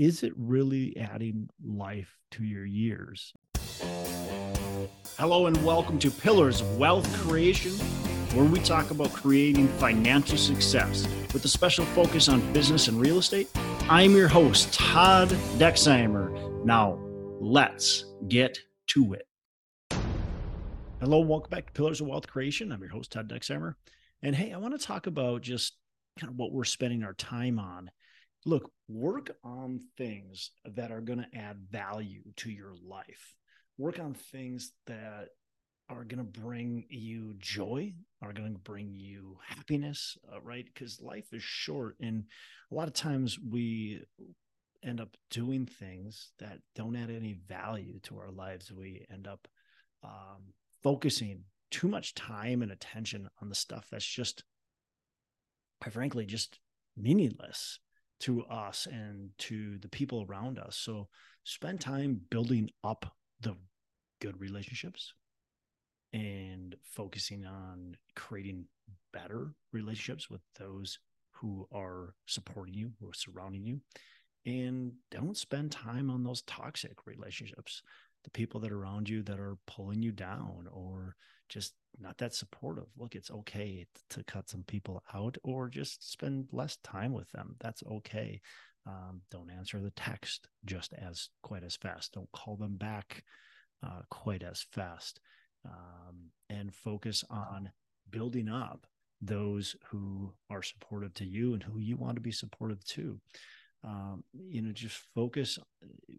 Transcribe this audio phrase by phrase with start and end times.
[0.00, 3.34] is it really adding life to your years?
[5.18, 7.72] Hello, and welcome to Pillars of Wealth Creation,
[8.34, 13.18] where we talk about creating financial success with a special focus on business and real
[13.18, 13.50] estate.
[13.90, 15.28] I'm your host, Todd
[15.58, 16.64] Dexheimer.
[16.64, 16.98] Now,
[17.38, 18.58] let's get
[18.92, 19.28] to it.
[20.98, 22.72] Hello, and welcome back to Pillars of Wealth Creation.
[22.72, 23.74] I'm your host, Todd Dexheimer.
[24.22, 25.74] And hey, I want to talk about just
[26.18, 27.90] kind of what we're spending our time on
[28.46, 33.34] look, work on things that are going to add value to your life.
[33.78, 35.28] Work on things that
[35.88, 40.64] are going to bring you joy, are going to bring you happiness, uh, right?
[40.64, 41.96] Because life is short.
[42.00, 42.24] And
[42.70, 44.02] a lot of times we
[44.82, 48.72] end up doing things that don't add any value to our lives.
[48.72, 49.46] We end up
[50.02, 54.44] um, focusing too much time and attention on the stuff that's just,
[55.80, 56.58] quite frankly, just
[56.96, 57.78] meaningless
[58.20, 60.76] to us and to the people around us.
[60.76, 61.08] So
[61.44, 63.06] spend time building up
[63.40, 63.56] the
[64.20, 65.14] good relationships
[66.12, 68.66] and focusing on creating
[69.12, 70.98] better relationships with those
[71.32, 73.80] who are supporting you, who are surrounding you.
[74.46, 77.82] And don't spend time on those toxic relationships,
[78.24, 81.16] the people that are around you that are pulling you down or
[81.48, 82.86] just not that supportive.
[82.96, 87.56] Look, it's okay to cut some people out or just spend less time with them.
[87.60, 88.40] That's okay.
[88.86, 92.12] Um, don't answer the text just as quite as fast.
[92.12, 93.24] Don't call them back
[93.84, 95.20] uh, quite as fast.
[95.66, 97.70] Um, and focus on
[98.10, 98.86] building up
[99.20, 103.20] those who are supportive to you and who you want to be supportive to
[103.84, 105.58] um, you know just focus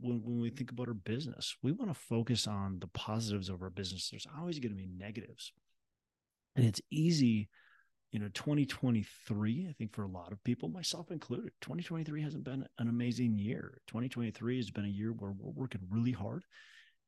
[0.00, 3.62] when, when we think about our business we want to focus on the positives of
[3.62, 5.52] our business there's always going to be negatives
[6.56, 7.48] and it's easy
[8.12, 12.64] you know 2023 i think for a lot of people myself included 2023 hasn't been
[12.78, 16.44] an amazing year 2023 has been a year where we're working really hard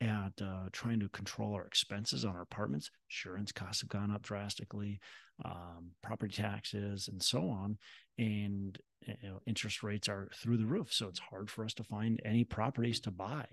[0.00, 2.90] at uh, trying to control our expenses on our apartments.
[3.08, 4.98] Insurance costs have gone up drastically,
[5.44, 7.76] um, property taxes, and so on.
[8.18, 10.92] And you know, interest rates are through the roof.
[10.92, 13.46] So it's hard for us to find any properties to buy.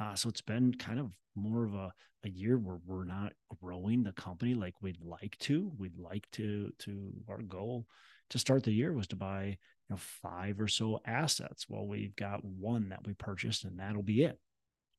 [0.00, 1.92] Uh, so it's been kind of more of a,
[2.24, 3.32] a year where we're not
[3.62, 5.70] growing the company like we'd like to.
[5.78, 7.86] We'd like to, to our goal
[8.30, 9.56] to start the year was to buy you
[9.90, 11.66] know five or so assets.
[11.68, 14.38] Well, we've got one that we purchased and that'll be it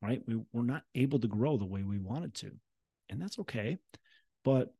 [0.02, 0.22] right?
[0.26, 2.52] We, we're not able to grow the way we wanted to.
[3.10, 3.78] And that's okay.
[4.44, 4.74] But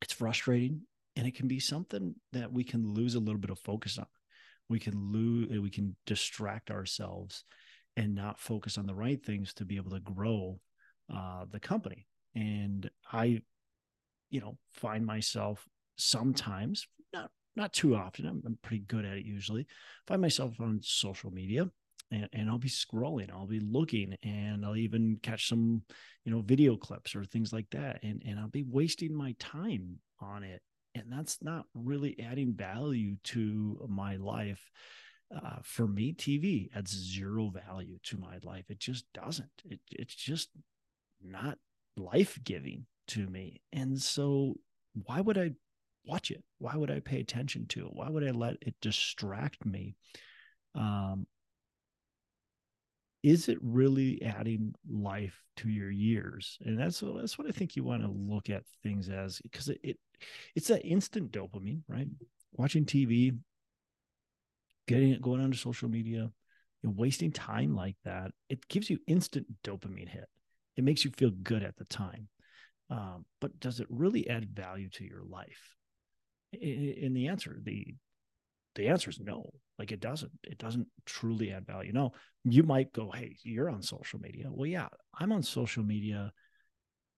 [0.00, 0.82] it's frustrating
[1.16, 4.06] and it can be something that we can lose a little bit of focus on.
[4.72, 7.44] We can lose, we can distract ourselves
[7.96, 10.58] and not focus on the right things to be able to grow
[11.14, 12.06] uh, the company.
[12.34, 13.42] And I,
[14.30, 15.64] you know, find myself
[15.96, 18.26] sometimes, not not too often.
[18.26, 19.66] I'm, I'm pretty good at it usually.
[20.06, 21.66] Find myself on social media
[22.10, 25.82] and, and I'll be scrolling, I'll be looking, and I'll even catch some,
[26.24, 28.00] you know, video clips or things like that.
[28.02, 30.62] And, and I'll be wasting my time on it.
[30.94, 34.70] And that's not really adding value to my life.
[35.34, 38.66] Uh, for me, TV adds zero value to my life.
[38.68, 39.50] It just doesn't.
[39.64, 40.50] It, it's just
[41.22, 41.58] not
[41.96, 43.62] life giving to me.
[43.72, 44.56] And so,
[45.06, 45.52] why would I
[46.04, 46.42] watch it?
[46.58, 47.94] Why would I pay attention to it?
[47.94, 49.94] Why would I let it distract me
[50.74, 51.26] um,
[53.22, 56.58] is it really adding life to your years?
[56.64, 59.80] And that's that's what i think you want to look at things as because it,
[59.82, 59.98] it
[60.54, 62.08] it's that instant dopamine right?
[62.52, 63.38] Watching tv
[64.88, 66.30] getting it going onto social media
[66.82, 70.28] and wasting time like that it gives you instant dopamine hit.
[70.76, 72.28] It makes you feel good at the time.
[72.90, 75.76] Um, but does it really add value to your life?
[76.52, 77.94] In the answer the
[78.74, 79.50] the answer is no
[79.82, 81.92] like it doesn't it doesn't truly add value.
[81.92, 82.12] No
[82.44, 84.46] you might go hey you're on social media.
[84.48, 84.86] Well yeah
[85.18, 86.32] i'm on social media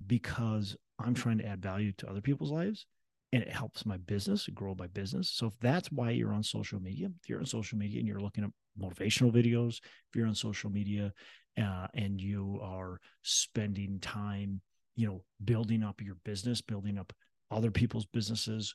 [0.07, 2.87] because i'm trying to add value to other people's lives
[3.33, 5.31] and it helps my business grow my business.
[5.31, 8.21] So if that's why you're on social media if you're on social media and you're
[8.21, 8.51] looking at
[8.81, 9.77] motivational videos
[10.09, 11.13] if you're on social media
[11.61, 14.63] uh, and you are spending time
[14.97, 17.13] you know building up your business building up
[17.51, 18.75] other people's businesses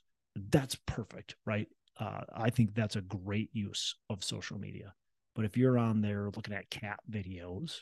[0.52, 1.68] that's perfect right
[2.00, 4.94] uh, I think that's a great use of social media.
[5.36, 7.80] But if you're on there looking at cat videos,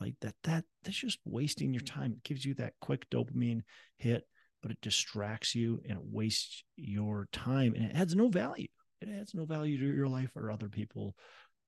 [0.00, 2.12] like that, that that's just wasting your time.
[2.12, 3.62] It gives you that quick dopamine
[3.98, 4.26] hit,
[4.62, 8.68] but it distracts you and it wastes your time and it adds no value.
[9.00, 11.14] It adds no value to your life or other people,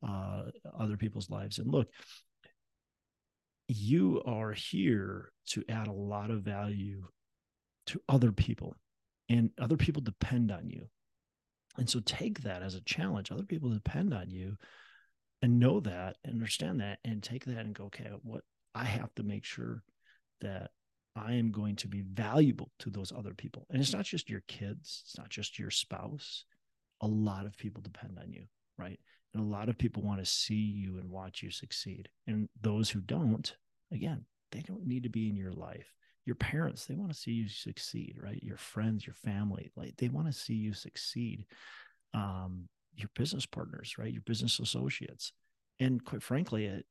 [0.06, 0.44] uh,
[0.78, 1.58] other people's lives.
[1.58, 1.88] And look,
[3.68, 7.04] you are here to add a lot of value
[7.86, 8.76] to other people,
[9.28, 10.88] and other people depend on you.
[11.78, 13.30] And so take that as a challenge.
[13.30, 14.56] Other people depend on you.
[15.42, 18.42] and know that and understand that and take that and go okay what
[18.74, 19.82] i have to make sure
[20.40, 20.70] that
[21.16, 24.42] i am going to be valuable to those other people and it's not just your
[24.48, 26.44] kids it's not just your spouse
[27.00, 28.44] a lot of people depend on you
[28.78, 29.00] right
[29.34, 32.88] and a lot of people want to see you and watch you succeed and those
[32.90, 33.56] who don't
[33.92, 35.92] again they don't need to be in your life
[36.24, 38.42] your parents they want to see you succeed right?
[38.42, 41.46] Your friends your family like they want to see you succeed
[42.14, 44.12] um your business partners right?
[44.12, 45.32] Your business associates.
[45.80, 46.86] And quite frankly it,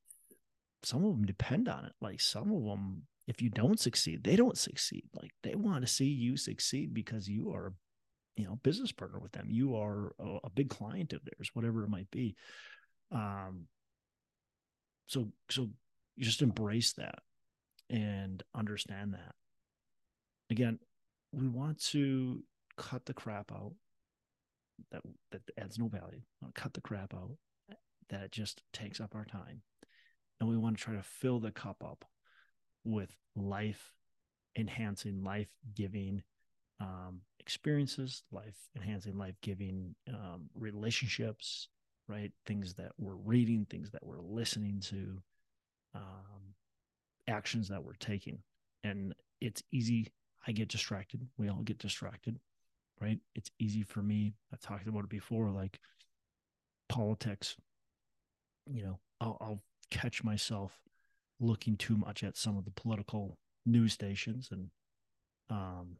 [0.83, 1.93] some of them depend on it.
[2.01, 5.05] Like some of them if you don't succeed they don't succeed.
[5.13, 7.73] Like they want to see you succeed because you are
[8.35, 9.47] you know business partner with them.
[9.49, 12.35] You are a, a big client of theirs whatever it might be.
[13.11, 13.67] Um
[15.07, 15.69] so so
[16.19, 17.19] just embrace that
[17.91, 19.35] and understand that.
[20.49, 20.79] Again,
[21.31, 22.43] we want to
[22.77, 23.73] cut the crap out
[24.91, 25.01] that
[25.31, 26.21] that adds no value.
[26.55, 27.37] cut the crap out
[28.09, 29.61] that just takes up our time.
[30.39, 32.05] And we want to try to fill the cup up
[32.83, 33.93] with life
[34.57, 36.23] enhancing, life giving
[36.79, 41.67] um, experiences, life enhancing, life giving um, relationships,
[42.07, 42.31] right?
[42.45, 45.21] Things that we're reading, things that we're listening to,
[45.93, 46.55] um,
[47.27, 48.39] actions that we're taking.
[48.83, 50.11] And it's easy.
[50.47, 51.27] I get distracted.
[51.37, 52.39] We all get distracted,
[52.99, 53.19] right?
[53.35, 54.33] It's easy for me.
[54.51, 55.79] I've talked about it before, like
[56.89, 57.55] politics.
[58.67, 60.71] You know, I'll, I'll catch myself
[61.39, 64.69] looking too much at some of the political news stations and
[65.49, 65.97] um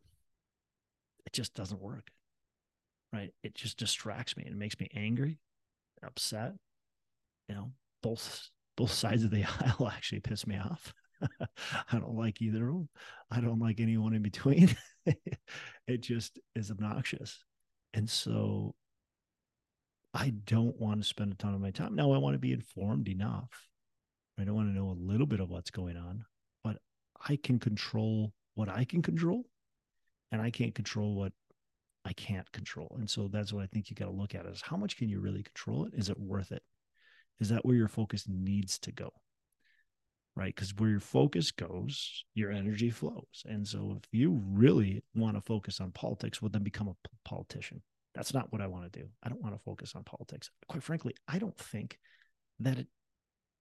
[1.26, 2.08] it just doesn't work
[3.14, 5.40] right it just distracts me and it makes me angry
[6.04, 6.54] upset
[7.48, 7.72] you know
[8.02, 10.94] both both sides of the aisle actually piss me off
[11.92, 12.90] I don't like either of them.
[13.30, 14.76] I don't like anyone in between.
[15.88, 17.44] it just is obnoxious.
[17.94, 18.76] And so
[20.14, 21.96] I don't want to spend a ton of my time.
[21.96, 23.50] Now I want to be informed enough.
[24.40, 26.26] I don't want to know a little bit of what's going on,
[26.64, 26.78] but
[27.28, 29.46] I can control what I can control
[30.32, 31.34] and I can't control what
[32.04, 32.96] I can't control.
[33.00, 35.10] And so that's what I think you got to look at is how much can
[35.10, 35.94] you really control it?
[35.94, 36.64] Is it worth it?
[37.40, 39.12] Is that where your focus needs to go?
[40.36, 40.54] Right?
[40.56, 43.44] Because where your focus goes, your energy flows.
[43.45, 46.95] And so if you really want to focus on politics, well, then become a
[47.25, 47.81] politician.
[48.16, 49.07] That's not what I want to do.
[49.24, 50.50] I don't want to focus on politics.
[50.68, 51.98] Quite frankly, I don't think
[52.60, 52.88] that it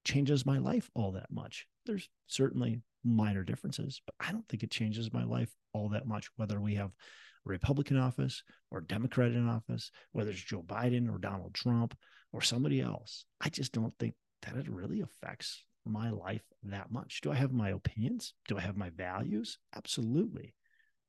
[0.04, 1.66] changes my life all that much.
[1.86, 6.28] There's certainly minor differences, but I don't think it changes my life all that much,
[6.36, 11.18] whether we have a Republican office or Democrat in office, whether it's Joe Biden or
[11.18, 11.96] Donald Trump
[12.32, 13.24] or somebody else.
[13.40, 17.20] I just don't think that it really affects my life that much.
[17.20, 18.34] Do I have my opinions?
[18.48, 19.58] Do I have my values?
[19.74, 20.54] Absolutely.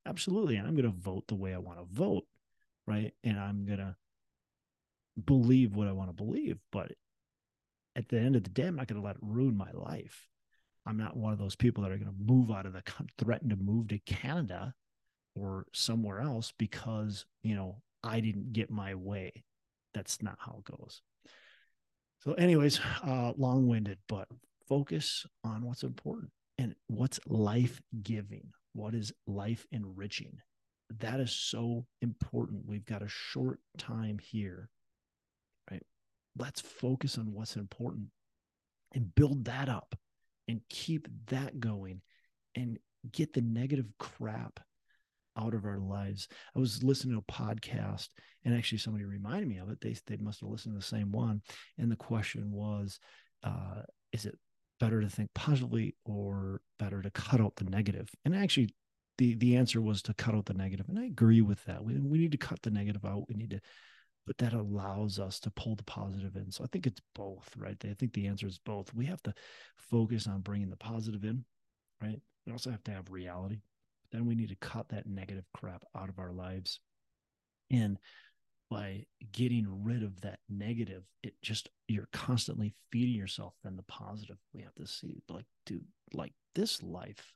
[0.06, 0.56] Absolutely.
[0.56, 2.23] And I'm going to vote the way I want to vote.
[2.88, 3.13] Right.
[3.23, 3.95] And I'm going to
[5.23, 6.57] believe what I want to believe.
[6.71, 6.94] But
[7.95, 10.27] at the end of the day, I'm not going to let it ruin my life.
[10.85, 12.83] I'm not one of those people that are going to move out of the
[13.19, 14.74] threaten to move to Canada
[15.35, 19.44] or somewhere else because, you know, I didn't get my way.
[19.94, 21.01] That's not how it goes.
[22.21, 24.27] So, anyways, uh, long winded, but
[24.71, 30.31] focus on what's important and what's life giving, what is life enriching.
[31.00, 32.62] That is so important.
[32.65, 34.69] We've got a short time here,
[35.69, 35.83] right?
[36.38, 38.06] Let's focus on what's important
[38.95, 39.94] and build that up
[40.48, 42.00] and keep that going
[42.55, 42.79] and
[43.12, 44.62] get the negative crap
[45.38, 46.29] out of our lives.
[46.55, 48.07] I was listening to a podcast
[48.45, 49.81] and actually somebody reminded me of it.
[49.81, 51.41] They, they must have listened to the same one.
[51.77, 53.01] And the question was,
[53.43, 53.81] uh,
[54.13, 54.38] is it
[54.81, 58.09] better to think positively or better to cut out the negative?
[58.25, 58.69] And actually,
[59.17, 61.83] the the answer was to cut out the negative, and I agree with that.
[61.83, 63.29] We we need to cut the negative out.
[63.29, 63.59] We need to,
[64.25, 66.51] but that allows us to pull the positive in.
[66.51, 67.77] So I think it's both, right?
[67.85, 68.93] I think the answer is both.
[68.93, 69.33] We have to
[69.77, 71.45] focus on bringing the positive in,
[72.01, 72.19] right?
[72.45, 73.61] We also have to have reality.
[74.11, 76.79] Then we need to cut that negative crap out of our lives.
[77.69, 77.97] And
[78.71, 84.37] by getting rid of that negative it just you're constantly feeding yourself then the positive
[84.53, 85.21] we have to see.
[85.29, 87.33] Like dude like this life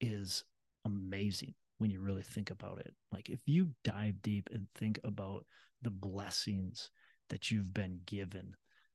[0.00, 0.44] is
[0.84, 2.92] amazing when you really think about it.
[3.12, 5.46] Like if you dive deep and think about
[5.82, 6.90] the blessings
[7.30, 8.54] that you've been given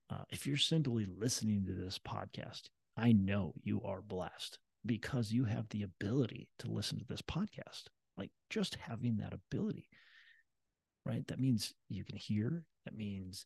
[0.09, 2.63] uh, if you're simply listening to this podcast
[2.97, 7.83] i know you are blessed because you have the ability to listen to this podcast.
[8.17, 9.87] Like just having that ability
[11.05, 11.25] right?
[11.27, 12.63] That means you can hear.
[12.85, 13.45] That means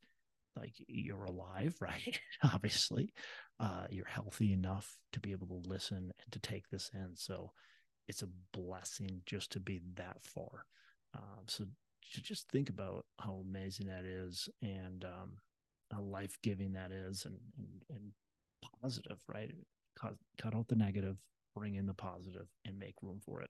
[0.58, 2.20] like you're alive, right?
[2.44, 3.14] Obviously,
[3.60, 7.16] uh, you're healthy enough to be able to listen and to take this in.
[7.16, 7.52] So
[8.08, 10.66] it's a blessing just to be that far.
[11.16, 11.66] Um, so
[12.02, 14.48] just think about how amazing that is.
[14.62, 15.34] And um,
[15.92, 18.12] how life giving that is and, and, and
[18.82, 19.52] positive, right?
[20.00, 21.18] Cut, cut out the negative,
[21.56, 23.50] bring in the positive, and make room for it.